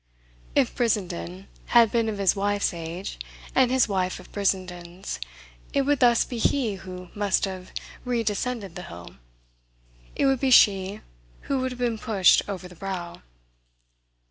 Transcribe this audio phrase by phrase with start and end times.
[0.55, 1.45] If Brissenden
[1.77, 3.19] had been of his wife's age
[3.53, 5.19] and his wife of Brissenden's,
[5.73, 7.71] it would thus be he who must have
[8.03, 9.17] redescended the hill,
[10.15, 11.01] it would be she
[11.41, 13.21] who would have been pushed over the brow.